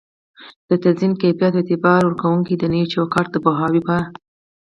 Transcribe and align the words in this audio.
د 0.69 0.71
تضمین 0.83 1.11
کیفیت 1.21 1.53
او 1.55 1.59
اعتبار 1.59 2.01
ورکووني 2.03 2.55
د 2.57 2.63
نوي 2.73 2.87
چوکات 2.93 3.27
د 3.31 3.35
پوهاوي 3.45 3.81
په 3.87 3.97